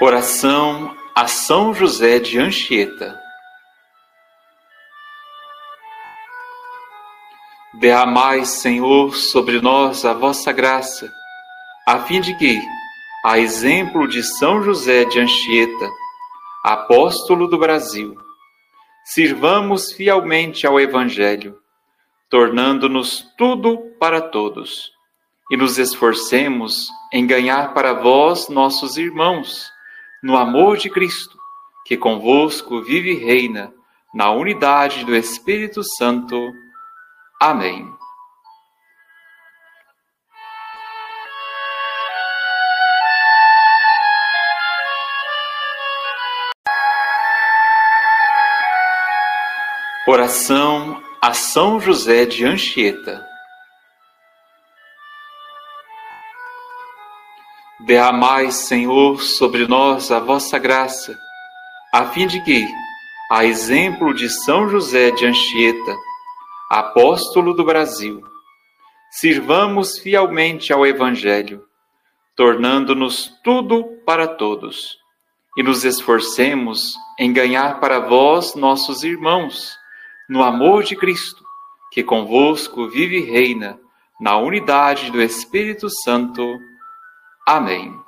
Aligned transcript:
Oração 0.00 0.96
a 1.12 1.26
São 1.26 1.74
José 1.74 2.20
de 2.20 2.38
Anchieta. 2.38 3.20
Derramai, 7.74 8.44
Senhor, 8.44 9.16
sobre 9.16 9.60
nós 9.60 10.04
a 10.04 10.12
vossa 10.12 10.52
graça, 10.52 11.12
a 11.84 11.98
fim 12.04 12.20
de 12.20 12.32
que, 12.38 12.62
a 13.24 13.40
exemplo 13.40 14.06
de 14.06 14.22
São 14.22 14.62
José 14.62 15.04
de 15.04 15.18
Anchieta, 15.18 15.90
apóstolo 16.62 17.48
do 17.48 17.58
Brasil, 17.58 18.16
sirvamos 19.04 19.92
fielmente 19.92 20.64
ao 20.64 20.78
Evangelho, 20.78 21.58
tornando-nos 22.30 23.26
tudo 23.36 23.78
para 23.98 24.20
todos, 24.20 24.92
e 25.50 25.56
nos 25.56 25.76
esforcemos 25.76 26.86
em 27.12 27.26
ganhar 27.26 27.74
para 27.74 27.94
vós, 27.94 28.48
nossos 28.48 28.96
irmãos, 28.96 29.76
no 30.22 30.36
amor 30.36 30.76
de 30.76 30.90
Cristo, 30.90 31.38
que 31.84 31.96
convosco 31.96 32.82
vive 32.82 33.12
e 33.12 33.24
reina, 33.24 33.72
na 34.14 34.30
unidade 34.30 35.04
do 35.04 35.14
Espírito 35.14 35.82
Santo. 35.96 36.36
Amém. 37.40 37.86
Oração 50.06 51.02
a 51.20 51.34
São 51.34 51.78
José 51.78 52.24
de 52.24 52.42
Anchieta. 52.42 53.27
Derramai, 57.80 58.50
Senhor, 58.50 59.22
sobre 59.22 59.68
nós 59.68 60.10
a 60.10 60.18
vossa 60.18 60.58
graça, 60.58 61.16
a 61.94 62.06
fim 62.06 62.26
de 62.26 62.42
que, 62.42 62.66
a 63.30 63.44
exemplo 63.44 64.12
de 64.12 64.28
São 64.28 64.68
José 64.68 65.12
de 65.12 65.24
Anchieta, 65.24 65.96
apóstolo 66.68 67.54
do 67.54 67.64
Brasil, 67.64 68.20
sirvamos 69.12 69.96
fielmente 70.00 70.72
ao 70.72 70.84
Evangelho, 70.84 71.64
tornando-nos 72.34 73.32
tudo 73.44 73.84
para 74.04 74.26
todos, 74.26 74.98
e 75.56 75.62
nos 75.62 75.84
esforcemos 75.84 76.94
em 77.16 77.32
ganhar 77.32 77.78
para 77.78 78.00
vós, 78.00 78.56
nossos 78.56 79.04
irmãos, 79.04 79.76
no 80.28 80.42
amor 80.42 80.82
de 80.82 80.96
Cristo, 80.96 81.44
que 81.92 82.02
convosco 82.02 82.88
vive 82.88 83.18
e 83.18 83.30
reina, 83.30 83.78
na 84.20 84.36
unidade 84.36 85.12
do 85.12 85.22
Espírito 85.22 85.88
Santo 85.88 86.58
Amém. 87.48 87.98